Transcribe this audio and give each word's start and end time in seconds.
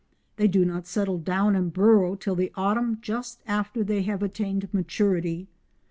They 0.37 0.47
do 0.47 0.65
not 0.65 0.87
settle 0.87 1.19
down 1.19 1.55
and 1.55 1.71
burrow 1.71 2.15
till 2.15 2.33
the 2.33 2.51
autumn 2.55 2.97
just 3.01 3.43
after 3.45 3.83
they 3.83 4.01
have 4.01 4.23
attained 4.23 4.73
maturity. 4.73 5.47